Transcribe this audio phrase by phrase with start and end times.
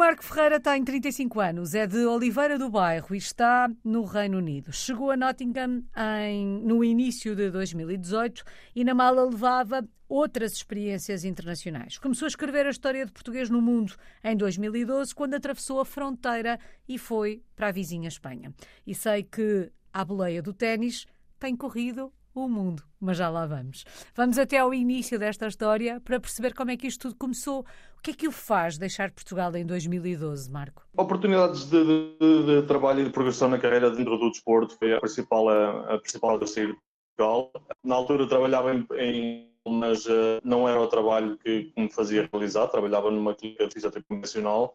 [0.00, 4.72] Marco Ferreira tem 35 anos, é de Oliveira do Bairro e está no Reino Unido.
[4.72, 8.42] Chegou a Nottingham em, no início de 2018
[8.74, 11.98] e na mala levava outras experiências internacionais.
[11.98, 13.94] Começou a escrever a história de português no mundo
[14.24, 16.58] em 2012, quando atravessou a fronteira
[16.88, 18.54] e foi para a vizinha Espanha.
[18.86, 21.04] E sei que, à boleia do ténis,
[21.38, 23.84] tem corrido o mundo, mas já lá vamos.
[24.14, 27.60] Vamos até ao início desta história para perceber como é que isto tudo começou.
[27.98, 30.86] O que é que o faz deixar Portugal em 2012, Marco?
[30.96, 35.00] Oportunidades de, de, de trabalho e de progressão na carreira dentro do desporto foi a
[35.00, 36.78] principal, a, a principal a sair de
[37.16, 37.52] Portugal.
[37.84, 42.28] Na altura trabalhava em, em mas uh, não era o trabalho que, que me fazia
[42.32, 44.74] realizar, trabalhava numa clínica de fisioterapia convencional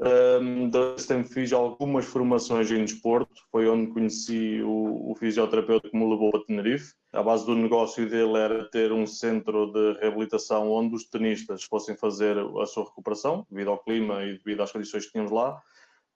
[0.00, 5.96] um, desse tempo fiz algumas formações em desporto, foi onde conheci o, o fisioterapeuta que
[5.96, 6.94] me levou a Tenerife.
[7.12, 11.96] A base do negócio dele era ter um centro de reabilitação onde os tenistas fossem
[11.96, 15.62] fazer a sua recuperação, devido ao clima e devido às condições que tínhamos lá.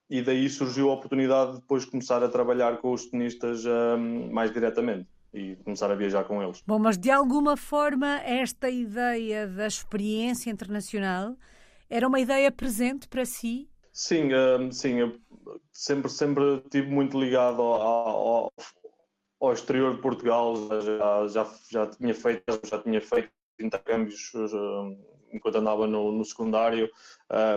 [0.09, 4.51] E daí surgiu a oportunidade de depois começar a trabalhar com os tenistas um, mais
[4.51, 6.61] diretamente e começar a viajar com eles.
[6.65, 11.37] Bom, mas de alguma forma esta ideia da experiência internacional
[11.89, 13.69] era uma ideia presente para si?
[13.91, 15.19] Sim, um, sim, eu
[15.73, 18.53] sempre, sempre tive muito ligado ao, ao,
[19.41, 23.29] ao exterior de Portugal, já, já, já, tinha feito, já tinha feito
[23.59, 24.97] intercâmbios um,
[25.33, 26.89] enquanto andava no, no secundário,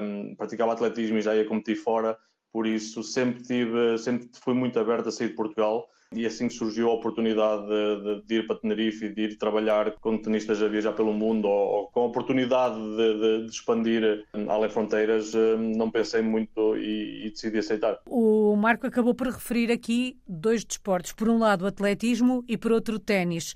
[0.02, 2.18] um, praticava atletismo e já ia competir fora,
[2.52, 6.54] por isso sempre tive, sempre fui muito aberto a sair de Portugal e assim que
[6.54, 10.68] surgiu a oportunidade de, de, ir para Tenerife e de ir trabalhar com tenistas a
[10.68, 15.90] viajar pelo mundo ou, ou com a oportunidade de, de, expandir além fronteiras, eh, não
[15.90, 17.98] pensei muito e, e, decidi aceitar.
[18.06, 21.12] O Marco acabou por referir aqui dois desportos.
[21.12, 23.54] Por um lado, o atletismo e por outro, o ténis.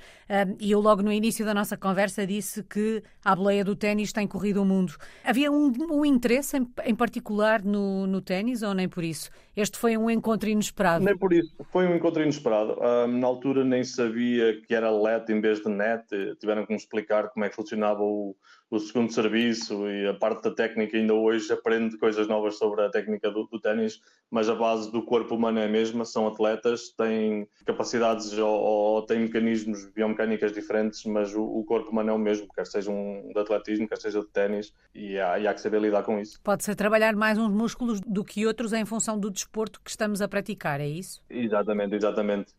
[0.61, 4.27] E eu logo no início da nossa conversa disse que a boleia do ténis tem
[4.27, 4.95] corrido o mundo.
[5.25, 9.31] Havia um, um interesse em, em particular no, no ténis ou nem por isso?
[9.57, 11.05] Este foi um encontro inesperado?
[11.05, 11.55] Nem por isso.
[11.71, 15.69] Foi um encontro inesperado Um, na altura nem sabia que era LED em vez de
[15.69, 16.07] net,
[16.39, 18.37] tiveram que me explicar como é que funcionava o,
[18.71, 20.97] o segundo serviço e a parte da técnica.
[20.97, 24.01] Ainda hoje aprendo coisas novas sobre a técnica do, do ténis,
[24.31, 26.05] mas a base do corpo humano é a mesma.
[26.05, 32.11] São atletas, têm capacidades ou, ou têm mecanismos biomecânicas diferentes, mas o, o, corpo humano
[32.11, 35.47] é o mesmo, quer seja um de atletismo, quer seja de ténis, e há, e
[35.47, 36.41] há que saber lidar com isso.
[36.43, 40.29] Pode-se trabalhar mais uns músculos do que outros em função do desporto que estamos a
[40.29, 41.23] praticar, é isso?
[41.31, 42.53] Exatamente, exatamente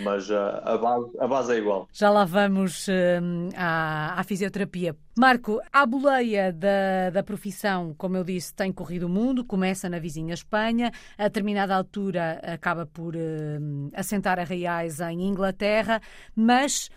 [0.00, 1.88] mas uh, a, base, a base é igual.
[1.92, 2.92] Já lá vamos uh,
[3.56, 4.96] à, à, fisioterapia.
[5.18, 9.98] Marco, a boleia da, da profissão, como eu disse, tem corrido o mundo, começa na
[9.98, 16.00] vizinha Espanha, a determinada altura acaba por uh, assentar a reais em Inglaterra,
[16.34, 16.90] mas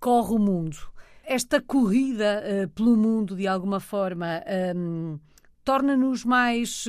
[0.00, 0.76] corre o mundo.
[1.24, 4.42] Esta corrida uh, pelo mundo, de alguma forma,
[4.76, 5.18] um,
[5.64, 6.84] torna-nos mais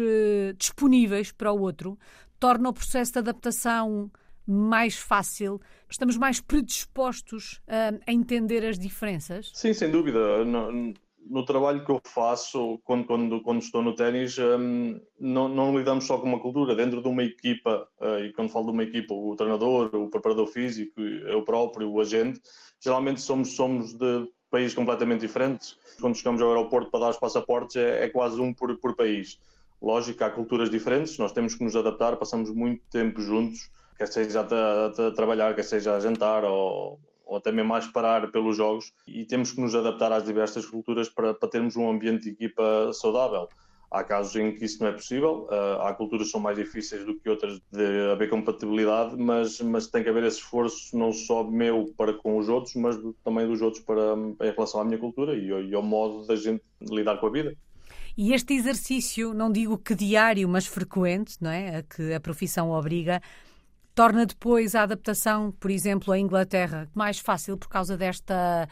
[0.58, 1.98] disponíveis para o outro,
[2.40, 4.12] torna o processo de adaptação
[4.46, 5.60] mais fácil?
[5.90, 9.52] Estamos mais predispostos a, a entender as diferenças?
[9.54, 10.44] Sim, sem dúvida.
[10.44, 10.94] No,
[11.30, 16.06] no, trabalho que eu faço, quando, quando, quando estou no ténis, um, não, não, lidamos
[16.06, 16.76] só com uma cultura.
[16.76, 20.48] Dentro de uma equipa, uh, e quando falo de uma equipa, o treinador, o preparador
[20.48, 22.42] físico, eu próprio, o agente,
[22.82, 25.78] geralmente somos, somos de países completamente diferentes.
[26.00, 29.40] Quando chegamos ao aeroporto para dar os passaportes, é, é quase um por, por país.
[29.82, 34.42] Lógico, há culturas diferentes, nós temos que nos adaptar, passamos muito tempo juntos quer seja
[34.42, 38.94] a, a, trabalhar, quer seja a jantar ou, ou até mesmo a esperar pelos jogos
[39.08, 42.92] e temos que nos adaptar às diversas culturas para, para termos um ambiente de equipa
[42.94, 43.48] saudável.
[43.90, 47.06] Há casos em que isso não é possível, uh, há culturas que são mais difíceis
[47.06, 51.44] do que outras de haver compatibilidade, mas, mas tem que haver esse esforço não só
[51.44, 55.36] meu para com os outros, mas também dos outros para, em relação à minha cultura
[55.36, 57.56] e, e ao modo da gente lidar com a vida.
[58.18, 61.78] E este exercício, não digo que diário, mas frequente, não é?
[61.78, 63.22] A que a profissão obriga,
[63.96, 68.68] torna depois a adaptação, por exemplo, à Inglaterra mais fácil por causa desta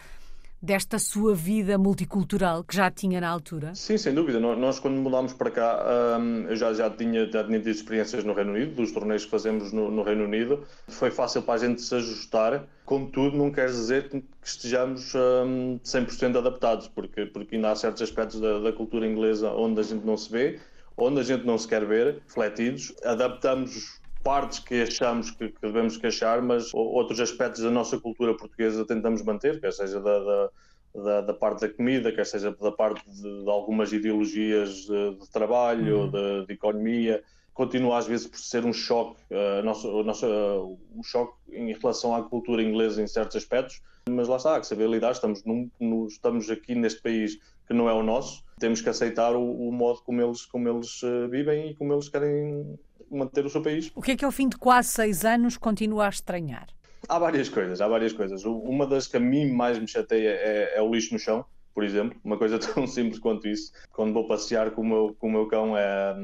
[0.61, 3.73] desta sua vida multicultural que já tinha na altura?
[3.73, 4.39] Sim, sem dúvida.
[4.39, 8.33] Nós, quando mudámos para cá, hum, eu já, já, tinha, já tinha tido experiências no
[8.33, 10.63] Reino Unido, dos torneios que fazemos no, no, Reino Unido.
[10.87, 12.63] Foi fácil para a gente se ajustar.
[12.85, 18.39] Contudo, não quer dizer que estejamos um, 100% adaptados, porque, porque ainda há certos aspectos
[18.39, 20.59] da, da cultura inglesa onde a gente não se vê,
[20.95, 22.93] onde a gente não se quer ver refletidos.
[23.03, 28.85] Adaptamos partes que achamos que, que, devemos queixar, mas outros aspectos da nossa cultura portuguesa
[28.85, 30.49] tentamos manter, quer seja da, da,
[30.95, 35.29] da, da parte da comida, quer seja da parte de, de algumas ideologias de, de
[35.29, 36.11] trabalho, uhum.
[36.11, 37.23] de, de, economia.
[37.53, 42.15] Continua às vezes por ser um choque, uh, nosso, nosso, uh, um choque em relação
[42.15, 45.11] à cultura inglesa em certos aspectos, mas lá está, há que saber lidar.
[45.11, 47.37] Estamos, num, no, estamos aqui neste país
[47.67, 48.43] que não é o nosso.
[48.59, 52.07] Temos que aceitar o, o modo como eles, como eles uh, vivem e como eles
[52.07, 52.77] querem
[53.11, 53.91] manter o seu país.
[53.95, 56.67] O que é que ao fim de quase seis anos continua a estranhar?
[57.07, 58.45] Há várias coisas, há várias coisas.
[58.45, 61.83] Uma das que a mim mais me chateia é, é o lixo no chão, por
[61.83, 62.19] exemplo.
[62.23, 63.71] Uma coisa tão simples quanto isso.
[63.91, 66.15] Quando vou passear com o meu, com o meu cão, é,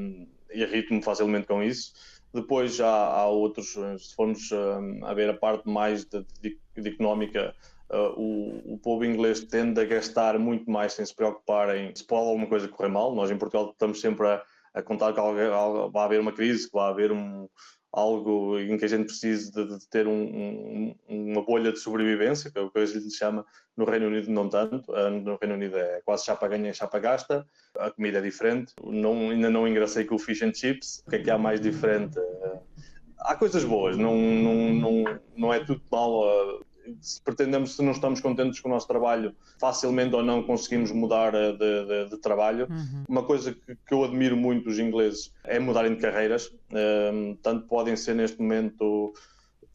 [0.53, 1.93] irrito-me facilmente com isso.
[2.33, 6.89] Depois já há outros, se formos um, a ver a parte mais de, de, de
[6.89, 7.55] económica,
[7.89, 12.03] uh, o, o, povo inglês tende a gastar muito mais sem se preocupar em se
[12.03, 13.15] pode alguma coisa correr mal.
[13.15, 14.43] Nós em Portugal estamos sempre a,
[14.77, 17.47] a contar que vai haver uma crise, que vai haver um,
[17.91, 22.51] algo em que a gente precise de, de ter um, um, uma bolha de sobrevivência,
[22.51, 23.45] que é o que a gente chama
[23.75, 27.45] no Reino Unido não tanto, ah, no Reino Unido é quase chapa ganha, chapa gasta,
[27.77, 31.15] a comida é diferente, não, ainda não engracei com o fish and chips, o que
[31.15, 32.19] é que há mais diferente?
[32.19, 32.59] Ah,
[33.31, 36.59] há coisas boas, não, não, não, não é tudo mal ah,
[37.01, 41.33] se pretendemos, se não estamos contentes com o nosso trabalho, facilmente ou não conseguimos mudar
[41.33, 42.67] eh, de, de, de trabalho.
[42.69, 43.03] Uhum.
[43.07, 46.51] Uma coisa que, que, eu admiro muito dos ingleses é mudarem de carreiras.
[46.71, 49.13] Um, ehm, tanto podem ser neste momento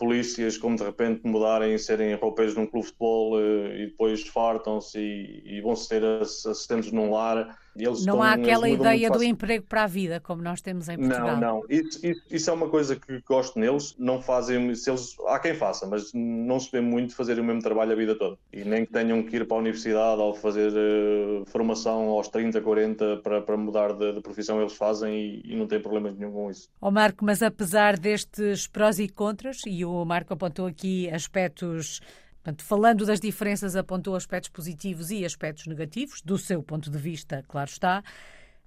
[0.02, 4.26] polícias, como de repente mudarem e serem roupeiros num clube de futebol uh, e depois
[4.26, 7.56] fartam-se e, e, vão ser assistentes num lar.
[7.74, 11.36] Não estão, há aquela ideia do emprego para a vida, como nós temos em Portugal.
[11.36, 11.64] Não, não.
[11.68, 13.94] Isso, isso, isso, é uma coisa que gosto neles.
[13.98, 17.62] Não fazem, se eles, há quem faça, mas não se vê muito fazer o mesmo
[17.62, 18.36] trabalho a vida toda.
[18.52, 22.60] E nem que tenham que ir para a universidade ou fazer uh, formação aos 30,
[22.60, 26.32] 40 para, para mudar de, de profissão, eles fazem e, e não têm problema nenhum
[26.32, 26.68] com isso.
[26.80, 32.00] Ó oh, Marco, mas apesar destes prós e contras, e o Marco apontou aqui aspectos
[32.42, 37.44] Portanto, falando das diferenças, apontou aspectos positivos e aspectos negativos, do seu ponto de vista,
[37.46, 38.02] claro está.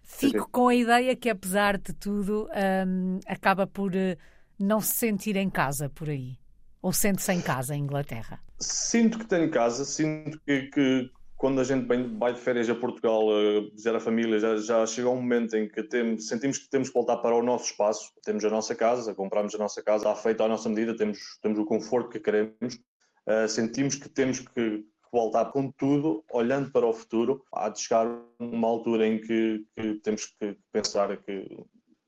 [0.01, 2.47] Fico com a ideia que, apesar de tudo,
[2.87, 4.17] um, acaba por uh,
[4.57, 6.37] não se sentir em casa por aí.
[6.81, 8.39] Ou sente-se em casa em Inglaterra?
[8.59, 11.85] Sinto que tenho casa, sinto que, que quando a gente
[12.17, 15.67] vai de férias a Portugal, uh, visitar a família, já, já chega um momento em
[15.67, 15.83] que
[16.21, 18.13] sentimos que temos que voltar para o nosso espaço.
[18.23, 21.59] Temos a nossa casa, compramos a nossa casa, há feito à nossa medida, temos, temos
[21.59, 22.79] o conforto que queremos
[23.27, 27.43] uh, sentimos que temos que voltar com tudo, olhando para o futuro.
[27.53, 28.05] Há de chegar
[28.39, 31.57] uma altura em que, que temos que pensar que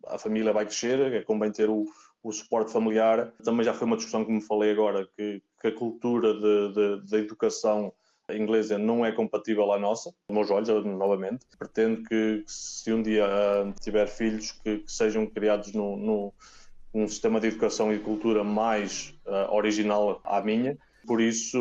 [0.08, 1.86] a família vai crescer, é convém ter o,
[2.22, 3.34] o suporte familiar.
[3.44, 6.34] Também já foi uma discussão que me falei agora, que, que a cultura
[7.02, 7.94] da educação
[8.30, 11.46] inglesa não é compatível à nossa, nos meus olhos, novamente.
[11.58, 16.34] Pretendo que, se um dia uh, tiver filhos, que, que sejam criados num
[17.08, 21.58] sistema de educação e de cultura mais uh, original à minha, por isso,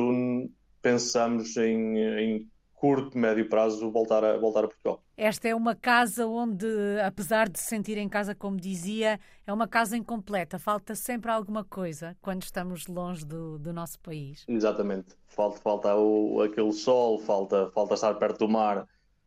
[0.82, 5.02] pensamos em, em curto, médio prazo, voltar a, voltar a Portugal.
[5.16, 6.66] Esta é uma casa onde,
[7.02, 10.58] apesar de se sentir em casa, como dizia, é uma casa incompleta.
[10.58, 14.44] Falta sempre alguma coisa quando estamos longe do, do nosso país.
[14.46, 15.16] Exatamente.
[15.28, 18.86] Falta, falta o, aquele sol, falta, falta estar perto do mar,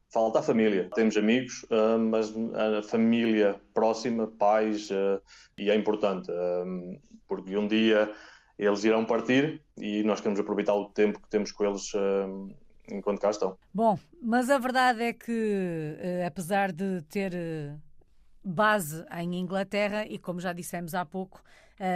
[0.10, 0.90] falta a família.
[0.94, 2.32] Temos amigos, uh, mas
[2.78, 5.20] a família próxima, pais, uh,
[5.58, 8.12] e é importante, uh, porque um dia
[8.60, 12.54] eles irão partir e nós queremos aproveitar o tempo que temos com eles uh,
[12.92, 13.58] enquanto cá estão.
[13.74, 17.80] Bom, mas a verdade é que, uh, apesar de ter uh,
[18.44, 21.42] base em Inglaterra, e como já dissemos há pouco,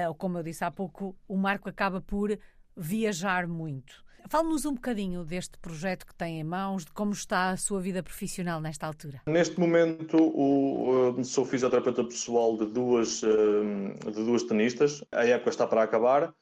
[0.07, 2.39] ou como eu disse há pouco, o Marco acaba por
[2.77, 4.01] viajar muito.
[4.29, 8.01] Fale-nos um bocadinho deste projeto que tem em mãos, de como está a sua vida
[8.01, 9.21] profissional nesta altura.
[9.27, 15.03] Neste momento, o, sou fisioterapeuta pessoal de duas, de duas tenistas.
[15.11, 16.33] A época está para acabar eh,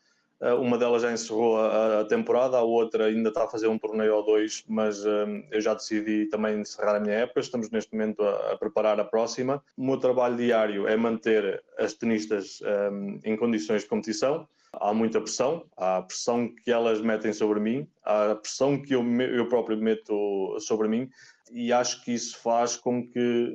[0.60, 4.25] uma delas já encerrou a, temporada, a outra ainda está a fazer um torneio ou
[4.25, 7.41] dois, mas eh, eu já decidi também encerrar a minha época.
[7.41, 9.63] Estamos neste momento a, a preparar a próxima.
[9.77, 12.60] O meu trabalho diário é manter as tenistas
[12.91, 14.48] um, em condições de competição.
[14.74, 18.95] Há muita pressão, há a pressão que elas metem sobre mim, há a pressão que
[18.95, 21.10] eu, eu próprio meto sobre mim,
[21.51, 23.53] e acho que isso faz com que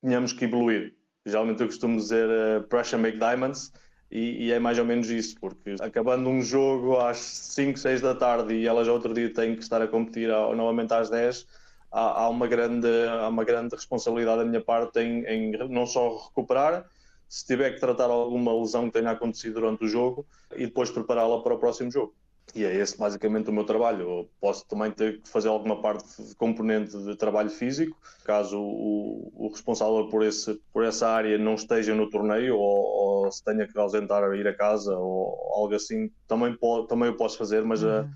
[0.00, 0.94] tenhamos que evoluir.
[1.26, 3.72] Geralmente eu costumo dizer uh, pressure make diamonds
[4.10, 8.14] e, e, é mais ou menos isso, porque acabando um jogo às 5, 6 da
[8.14, 11.46] tarde e elas outro dia têm que estar a competir ao, novamente às 10,
[11.90, 16.26] há, há, uma grande, há uma grande responsabilidade da minha parte em, em não só
[16.26, 16.86] recuperar,
[17.28, 21.42] se tiver que tratar alguma lesão que tenha acontecido durante o jogo e depois prepará-la
[21.42, 22.14] para o próximo jogo.
[22.54, 24.02] E é esse basicamente o meu trabalho.
[24.02, 29.32] Eu posso também ter que fazer alguma parte de componente de trabalho físico, caso o,
[29.34, 33.66] o responsável por, esse, por essa área não esteja no torneio ou, ou, se tenha
[33.66, 36.56] que ausentar a ir a casa ou algo assim, também,
[36.88, 38.08] também eu posso fazer, mas uhum.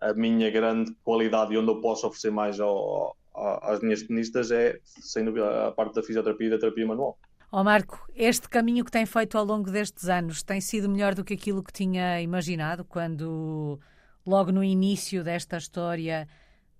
[0.00, 4.50] a, a, minha grande qualidade e onde eu posso oferecer mais ao, às minhas tenistas
[4.50, 7.16] é, sem dúvida, a parte da fisioterapia e da terapia manual.
[7.52, 11.16] Ó oh Marco, este caminho que tem feito ao longo destes anos tem sido melhor
[11.16, 13.80] do que aquilo que tinha imaginado quando,
[14.24, 16.28] logo no início desta história,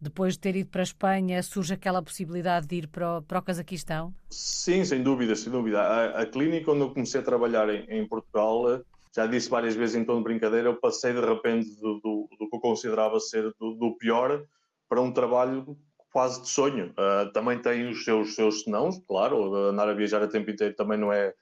[0.01, 3.41] depois de ter ido para a Espanha, surge aquela possibilidade de ir para o, para
[3.41, 4.15] o Cazaquistão?
[4.31, 5.81] Sim, sem dúvida, sem dúvida.
[5.83, 8.81] A, a clínica onde eu comecei a trabalhar em, em, Portugal,
[9.13, 12.49] já disse várias vezes em tom de brincadeira, eu passei de repente do, do, do
[12.49, 14.47] que eu considerava ser do, do, pior
[14.89, 15.77] para um trabalho
[16.13, 16.93] quase de sonho.
[16.93, 20.99] Uh, também tem os seus, seus senãos, claro, andar a viajar a tempo inteiro também
[20.99, 21.33] não é,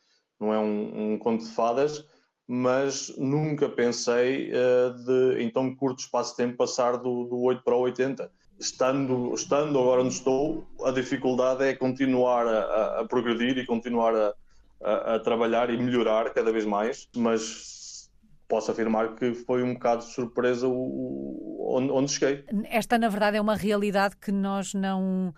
[0.40, 2.04] não é um, um conto de fadas,
[2.46, 7.62] mas nunca pensei uh, de, em tão curto espaço de tempo, passar do, do 8
[7.62, 13.56] para o 80 estando, estando agora onde estou, a dificuldade é continuar a, a progredir
[13.56, 14.34] e continuar a,
[14.82, 17.77] a, a, trabalhar e melhorar cada vez mais, mas
[18.48, 22.44] posso afirmar que foi um bocado de surpresa o, o, onde, onde cheguei.
[22.64, 25.34] Esta, na verdade, é uma realidade que nós não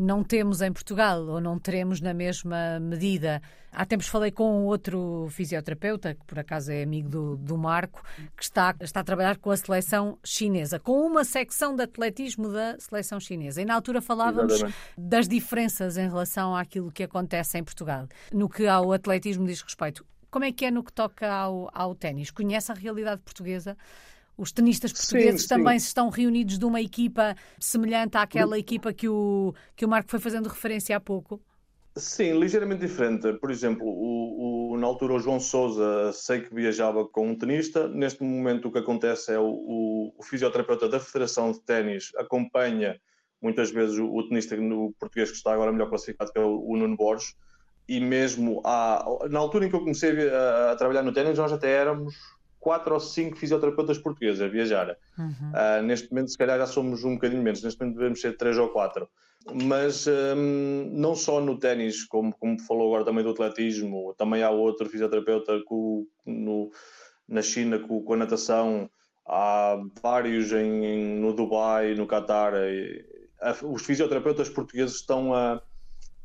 [0.00, 3.42] não temos em Portugal ou não teremos na mesma medida.
[3.70, 8.02] Há tempos falei com outro fisioterapeuta, que por acaso é amigo do, do Marco,
[8.34, 12.80] que está, está a trabalhar com a seleção chinesa, com uma secção de atletismo da
[12.80, 13.60] seleção chinesa.
[13.60, 14.78] E na altura falávamos Exatamente.
[14.96, 18.08] das diferenças em relação àquilo que acontece em Portugal.
[18.32, 21.94] No que ao atletismo diz respeito, como é que é no que toca ao, ao
[21.94, 22.30] ténis?
[22.30, 23.76] Conhece a realidade portuguesa?
[24.36, 25.86] Os tenistas portugueses sim, também sim.
[25.86, 30.48] estão reunidos de uma equipa semelhante àquela equipa que o, que o Marco foi fazendo
[30.48, 31.40] referência há pouco?
[31.96, 33.32] Sim, ligeiramente diferente.
[33.34, 37.88] Por exemplo, o, o, na altura o João Souza sei que viajava com um tenista.
[37.88, 42.98] Neste momento o que acontece é o, o fisioterapeuta da Federação de Ténis acompanha
[43.42, 46.76] muitas vezes o, o tenista no português que está agora melhor classificado, que é o,
[46.76, 47.34] Nuno Borges.
[47.90, 51.52] E mesmo há, na altura em que eu comecei a, a trabalhar no ténis, nós
[51.52, 52.14] até éramos
[52.60, 54.96] quatro ou cinco fisioterapeutas portugueses a viajar.
[55.18, 55.32] Uhum.
[55.50, 57.64] Uh, neste momento, se calhar, já somos um bocadinho menos.
[57.64, 59.08] Neste momento, devemos ser três ou quatro.
[59.52, 64.50] Mas um, não só no ténis, como, como falou agora também do atletismo, também há
[64.50, 66.70] outro fisioterapeuta com, no,
[67.26, 68.88] na China com, com, a natação,
[69.26, 72.52] há vários em, no Dubai, no Qatar.
[73.64, 75.60] os fisioterapeutas portugueses estão a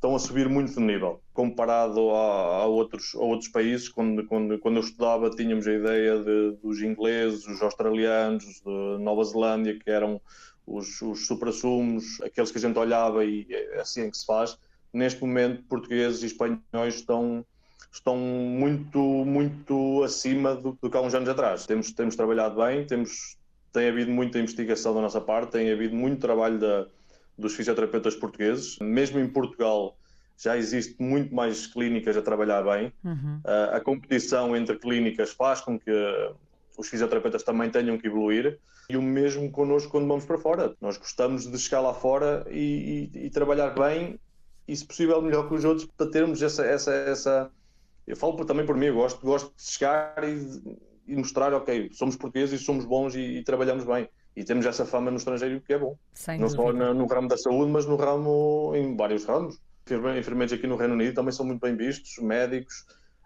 [0.06, 3.90] estão a subir muito de nível comparado a, a, outros, a outros países.
[3.90, 9.24] Quando, quando, quando eu estudava, tínhamos a ideia de, dos ingleses, os australianos, de Nova
[9.24, 10.22] Zelândia, que eram
[10.66, 14.58] os, os supra-sumos, aqueles que a gente olhava e é assim é que se faz.
[14.94, 17.44] Neste momento, portugueses e espanhóis estão,
[17.92, 21.66] estão muito, muito acima do, do que há uns anos atrás.
[21.66, 23.38] Temos, temos trabalhado bem, temos,
[23.74, 26.88] tem havido muita investigação da nossa parte, tem havido muito trabalho da
[27.38, 28.77] dos fisioterapeutas portugueses.
[28.80, 29.98] Mesmo em Portugal
[30.38, 32.92] já existe muito mais clínicas a trabalhar bem.
[33.04, 33.42] Uhum.
[33.46, 35.92] Uh, a competição entre clínicas faz com que
[36.77, 38.60] os fisioterapeutas também tenham que evoluir.
[38.89, 40.75] E o mesmo connosco quando vamos para fora.
[40.80, 44.20] Nós gostamos de chegar lá fora e, e, e trabalhar bem
[44.68, 46.63] e, se possível, melhor que os outros para termos essa.
[46.65, 47.51] essa, essa...
[48.06, 50.77] Eu falo também por mim, eu gosto, gosto de chegar e,
[51.08, 55.10] e mostrar, ok, somos portugueses e somos bons e trabalhamos bem e temos essa fama
[55.10, 55.98] no estrangeiro que é bom.
[56.13, 56.63] Sem não dúvida.
[56.63, 59.60] só no, no, ramo da saúde, mas no ramo, em vários ramos.
[59.86, 62.86] Enfermeiros aqui no Reino Unido também são muito bem vistos, médicos,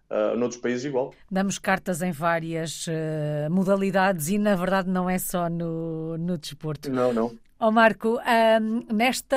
[0.10, 1.14] uh, noutros países igual.
[1.32, 6.92] Damos cartas em várias uh, modalidades e, na verdade, não é só no, no desporto.
[6.92, 7.38] Não, não.
[7.62, 8.18] Ó oh Marco,
[8.62, 9.36] um, nesta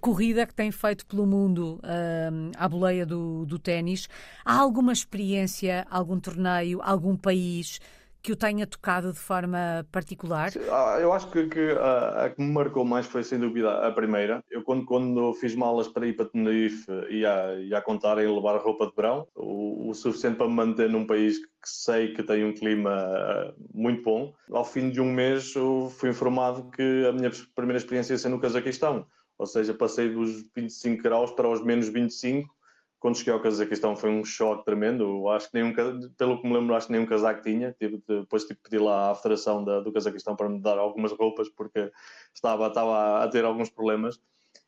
[0.00, 4.08] corrida que tem feito pelo mundo um, à boleia do, do ténis,
[4.44, 7.80] há alguma experiência, algum torneio, algum país
[8.22, 10.50] que o tenha tocado de forma particular?
[10.70, 13.90] Ah, eu acho que, que a, a, que me marcou mais foi sem dúvida a
[13.92, 14.44] primeira.
[14.50, 18.58] Eu quando, quando fiz malas para ir para Tenerife ia, ia a contar em levar
[18.58, 22.44] roupa de verão, o, o, suficiente para me manter num país que sei que tem
[22.44, 24.34] um clima ah, muito bom.
[24.50, 25.52] Ao fim de um mês
[25.92, 29.06] fui informado que a minha primeira experiência ia ser no Cazaquistão.
[29.38, 32.54] Ou seja, passei dos 25 graus para os menos 25
[33.00, 35.26] quando cheguei ao Cazaquistão foi um choque tremendo.
[35.30, 35.74] Acho que nenhum,
[36.18, 37.74] pelo que me lembro, acho que nenhum casaco tinha.
[37.78, 41.10] Tive, depois tive que pedir lá à Federação da, do Cazaquistão para me dar algumas
[41.10, 41.90] roupas porque
[42.34, 44.20] estava, estava a ter alguns problemas.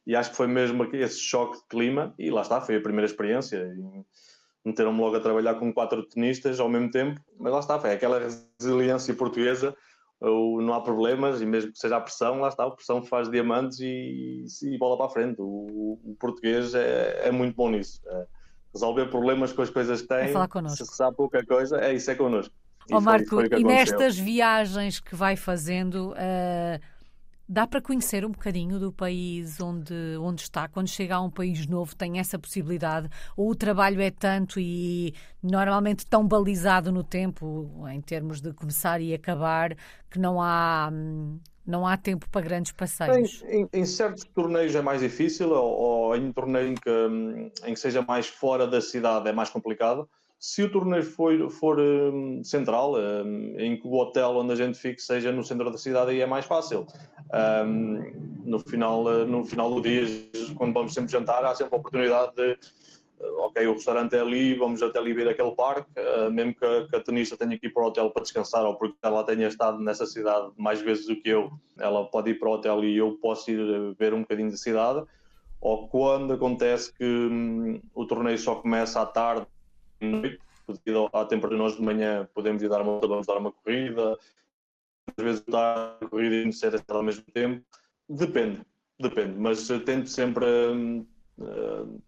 [0.06, 2.14] E acho que foi mesmo esse choque de clima.
[2.18, 3.70] E lá está, foi a primeira experiência.
[4.64, 7.20] Meteram-me logo a trabalhar com quatro tenistas ao mesmo tempo.
[7.38, 8.18] Mas lá está, foi aquela
[8.58, 9.76] resiliência portuguesa
[10.22, 13.80] não há problemas e mesmo que seja a pressão, lá está, a pressão faz diamantes
[13.80, 15.40] e, e bola para a frente.
[15.40, 18.00] O, o português é, é, muito bom nisso.
[18.06, 18.26] É
[18.72, 20.28] resolver problemas com as coisas que tem.
[20.70, 22.54] Se sabe pouca coisa, é isso é connosco.
[22.90, 26.80] Ó oh, Marco, e nestas viagens que vai fazendo, uh,
[27.52, 30.68] Dá para conhecer um bocadinho do país onde, onde está?
[30.68, 33.10] Quando chega a um país novo, tem essa possibilidade?
[33.36, 39.02] Ou o trabalho é tanto e normalmente tão balizado no tempo, em termos de começar
[39.02, 39.76] e acabar,
[40.10, 40.90] que não há,
[41.66, 43.44] não há tempo para grandes passeios?
[43.46, 47.66] Em, em, em certos torneios é mais difícil, ou, ou em um torneio em que,
[47.66, 50.08] em que seja mais fora da cidade é mais complicado
[50.42, 54.76] Se o torneio for, for um, central, um, em que o hotel onde a gente
[54.76, 56.84] fique seja no centro da cidade, aí é mais fácil.
[57.64, 60.04] Um, no, final, no final do dia,
[60.56, 62.58] quando vamos sempre jantar, há sempre a oportunidade de
[63.38, 66.88] ok, o restaurante é ali, vamos até ali ver aquele parque, uh, mesmo que a,
[66.88, 69.46] que a tenista tenha que ir para o hotel para descansar ou porque ela tenha
[69.46, 72.98] estado nessa cidade mais vezes do que eu, ela pode ir para o hotel e
[72.98, 75.06] eu posso ir ver um bocadinho da cidade.
[75.60, 79.46] Ou quando acontece que hum, o torneio só começa à tarde
[80.04, 84.18] noite, devido à temperatura, nós de manhã podemos ir dar uma vamos dar uma corrida,
[85.16, 87.64] às vezes dar a corrida e conhecer ao mesmo tempo.
[88.08, 88.60] Depende,
[88.98, 91.06] depende, mas tento sempre hum,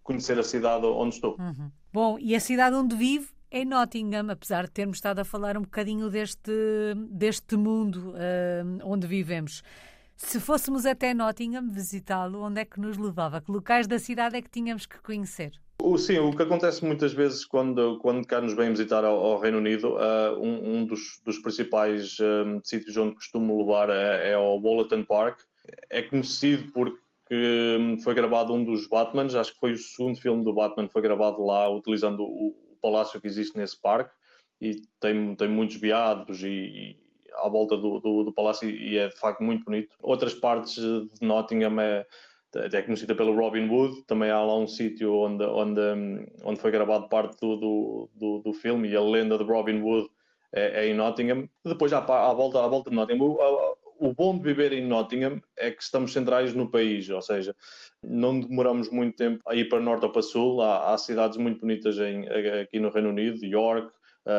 [0.02, 1.36] conhecer a cidade onde estou.
[1.38, 1.70] Uhum.
[1.92, 5.62] Bom, e a cidade onde vive é Nottingham, apesar de termos estado a falar um
[5.62, 6.50] bocadinho deste,
[7.10, 9.62] deste mundo uh, onde vivemos.
[10.16, 13.40] Se fôssemos até Nottingham visitá-lo, onde é que nos levava?
[13.40, 15.52] Que locais da cidade é que tínhamos que conhecer?
[15.86, 19.38] O, sim, o que acontece muitas vezes quando, quando cá nos vem visitar ao, ao
[19.38, 24.34] Reino Unido, uh, um, um dos, dos, principais um, sítios onde costumo levar é, é
[24.34, 25.40] ao Wollaton Park.
[25.90, 26.96] É conhecido porque
[27.28, 30.88] que hum, foi gravado um dos Batmans, acho que foi o segundo filme do Batman,
[30.88, 34.14] foi gravado lá utilizando o, o palácio que existe nesse parque
[34.62, 36.96] e tem, tem muitos viados e, e
[37.34, 39.94] à volta do, do, do, palácio e é de facto muito bonito.
[40.00, 42.06] Outras partes de Nottingham é,
[42.56, 45.80] é conhecida pelo Robin Hood, também há lá um sítio onde, onde,
[46.42, 50.08] onde foi gravado parte do, do, do, do filme e a lenda de Robin Hood
[50.52, 51.48] é, é em Nottingham.
[51.64, 53.36] Depois, à, à, volta, à volta de Nottingham,
[53.98, 57.54] o bom de viver em Nottingham é que estamos centrais no país, ou seja,
[58.02, 60.60] não demoramos muito tempo a ir para norte ou para sul.
[60.60, 62.28] Há, há cidades muito bonitas em,
[62.60, 63.92] aqui no Reino Unido, York,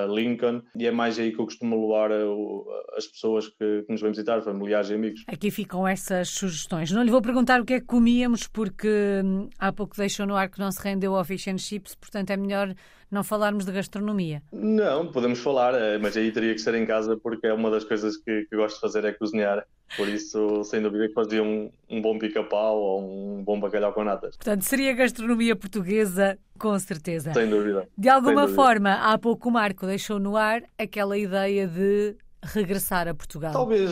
[0.09, 2.65] Lincoln, e é mais aí que eu costumo levar uh,
[2.97, 5.23] as pessoas que, que, nos vêm visitar, familiares e amigos.
[5.27, 6.91] Aqui ficam essas sugestões.
[6.91, 10.35] Não lhe vou perguntar o que é que comíamos, porque hum, há pouco deixou no
[10.35, 12.73] ar que não se rendeu ao fish and chips, portanto é melhor
[13.11, 14.41] não falarmos de gastronomia.
[14.51, 17.83] Não, podemos falar, eh, mas aí teria que ser em casa, porque é uma das
[17.83, 19.65] coisas que, que gosto de fazer é cozinhar.
[19.95, 24.03] Por isso, sem dúvida, que fazia um, um bom pica-pau ou um bom bacalhau com
[24.03, 24.35] natas.
[24.35, 27.33] Portanto, seria gastronomia portuguesa, com certeza.
[27.33, 27.87] Sem dúvida.
[27.97, 28.55] De alguma dúvida.
[28.55, 33.53] forma, há pouco o Marco deixou no ar aquela ideia de regressar a Portugal.
[33.53, 33.91] Talvez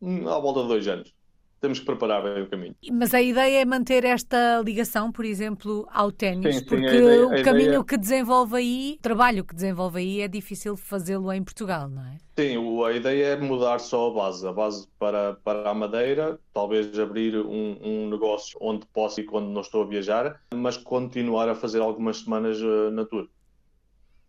[0.00, 1.17] hum, à volta de dois anos
[1.60, 2.74] temos que preparar bem o caminho.
[2.92, 7.68] Mas a ideia é manter esta ligação, por exemplo, ao ténis, porque ideia, o caminho
[7.68, 7.84] ideia...
[7.84, 12.16] que desenvolve aí, o trabalho que desenvolve aí, é difícil fazê-lo em Portugal, não é?
[12.38, 16.96] Sim, a ideia é mudar só a base, a base para, para a Madeira, talvez
[16.96, 21.54] abrir um, um negócio onde posso ir quando não estou a viajar, mas continuar a
[21.56, 23.28] fazer algumas semanas uh, na tour.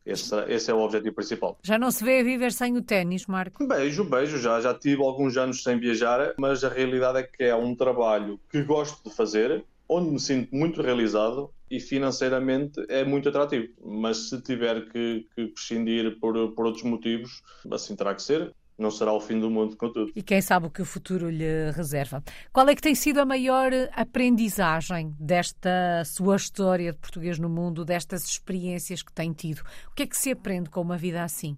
[0.10, 1.58] Esse, esse, é o objetivo principal.
[1.64, 3.68] Já não se vê a viver sem o ténis, Marco?
[3.68, 4.38] Beijo, beijo.
[4.38, 8.40] Já, já tive alguns anos sem viajar, mas a realidade é que é um trabalho
[8.52, 13.68] que gosto de fazer, onde me sinto muito realizado e financeiramente é muito atrativo.
[13.84, 17.42] Mas se tiver que, que prescindir por, por outros motivos,
[17.72, 20.12] assim terá que ser não será o fim do mundo, contudo.
[20.16, 22.24] E quem sabe o que o futuro lhe reserva.
[22.52, 27.86] Qual é que tem sido a maior aprendizagem desta sua história de português no mundo,
[27.86, 29.62] destas experiências que tem tido?
[29.92, 31.58] O que é que se aprende com uma vida assim?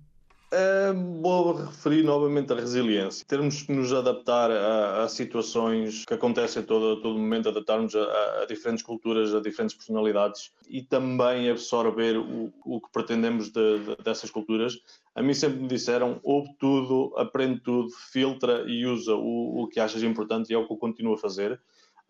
[0.53, 3.25] É, vou referir novamente a resiliência.
[3.25, 8.41] Termos que nos adaptar a, a situações que acontecem a todo, todo momento, adaptarmos a,
[8.41, 14.03] a, diferentes culturas, a diferentes personalidades e também absorver o, o que pretendemos de, de,
[14.03, 14.77] dessas culturas.
[15.15, 19.79] A mim sempre me disseram: ouve tudo, aprende tudo, filtra e usa o, o que
[19.79, 21.61] achas importante e é o que eu continuo a fazer.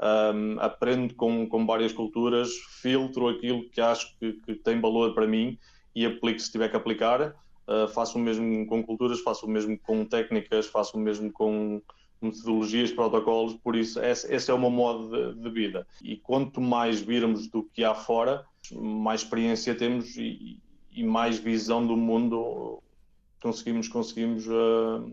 [0.01, 2.49] Um, aprendo com, com várias culturas,
[2.81, 5.59] filtro aquilo que acho que, que tem valor para mim
[5.93, 7.35] e aplico se tiver que aplicar
[7.67, 11.81] Uh, faço o mesmo com culturas, faço o mesmo com técnicas, faço o mesmo com
[12.21, 15.87] metodologias, protocolos, por isso esse, esse é o meu modo de, de, vida.
[16.01, 20.59] E quanto mais virmos do que há fora, mais experiência temos e,
[20.91, 22.81] e mais visão do mundo
[23.41, 25.11] conseguimos, conseguimos uh,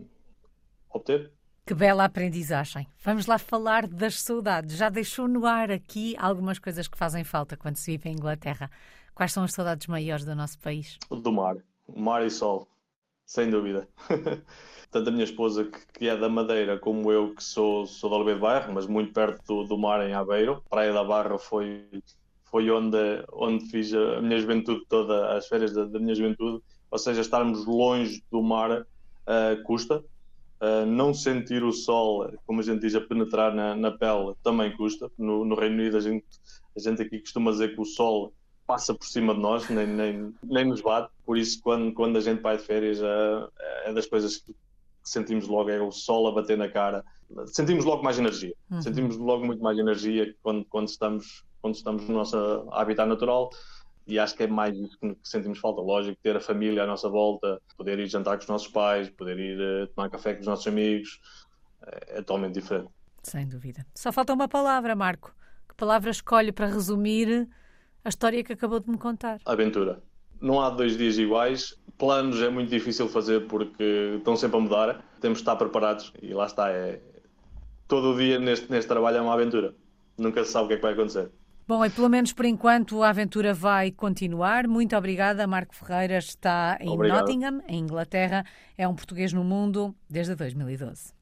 [0.91, 1.31] obter.
[1.65, 2.87] Que bela aprendizagem.
[3.03, 4.75] Vamos lá falar das saudades.
[4.75, 8.71] Já deixou no ar aqui algumas coisas que fazem falta quando se vive em Inglaterra.
[9.13, 10.97] Quais são as saudades maiores do nosso país?
[11.09, 11.57] Do mar
[11.95, 12.67] mar e sol,
[13.25, 13.87] sem dúvida.
[14.91, 18.39] Tanto a minha esposa, que, é da Madeira, como eu, que sou, sou da Oliveira
[18.39, 20.63] de Bairro, mas muito perto do, do mar em Aveiro.
[20.67, 21.85] Praia da Barra foi,
[22.45, 22.97] foi onde,
[23.31, 26.63] onde fiz a minha juventude toda, as férias da, da minha juventude.
[26.89, 30.03] Ou seja, estarmos longe do mar uh, custa.
[30.61, 34.75] Uh, não sentir o sol, como a gente diz, a penetrar na, na pele também
[34.75, 35.09] custa.
[35.17, 36.25] No, no Reino Unido, a gente,
[36.75, 38.33] a gente aqui costuma dizer que o sol
[38.69, 41.09] passa por cima de nós, nem, nem, nem nos bate.
[41.25, 44.55] Por isso, quando, quando a gente vai de férias, é, é das coisas que
[45.03, 47.03] sentimos logo, é o sol a bater na cara.
[47.47, 48.53] Sentimos logo mais energia.
[48.69, 48.79] Uhum.
[48.79, 52.37] Sentimos logo muito mais energia quando, quando, estamos, quando estamos no nosso
[52.71, 53.49] habitat natural.
[54.05, 55.81] e acho que é mais isso que sentimos falta.
[55.81, 59.39] Lógico, ter a família à nossa volta, poder ir jantar com os nossos pais, poder
[59.39, 61.19] ir uh, tomar café com os nossos amigos,
[61.87, 62.91] é, é totalmente diferente.
[63.23, 63.83] Sem dúvida.
[63.95, 65.33] Só falta uma palavra, Marco.
[65.67, 67.49] Que palavra escolhe para resumir
[68.03, 69.39] a história que acabou de me contar?
[69.45, 70.01] Aventura.
[70.41, 71.75] Não há dois dias iguais.
[71.97, 75.05] Planos é muito difícil fazer porque estão sempre a mudar.
[75.19, 76.69] Temos de estar preparados e lá está.
[76.69, 77.01] É...
[77.87, 79.75] Todo o dia neste, neste trabalho é uma aventura.
[80.17, 81.29] Nunca se sabe o que é que vai acontecer.
[81.67, 84.67] Bom, e pelo menos por enquanto a aventura vai continuar.
[84.67, 85.45] Muito obrigada.
[85.45, 87.19] Marco Ferreira está em Obrigado.
[87.19, 88.43] Nottingham, em Inglaterra.
[88.77, 91.18] É um português no mundo desde 2012.